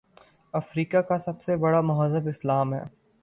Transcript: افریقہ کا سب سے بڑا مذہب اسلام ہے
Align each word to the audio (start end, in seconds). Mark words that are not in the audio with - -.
افریقہ 0.53 0.97
کا 1.01 1.17
سب 1.19 1.41
سے 1.41 1.57
بڑا 1.57 1.81
مذہب 1.81 2.27
اسلام 2.27 2.73
ہے 2.73 2.83